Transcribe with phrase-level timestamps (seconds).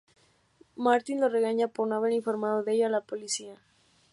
[0.77, 3.59] Martins lo regaña por no haber informado de ello a la policía.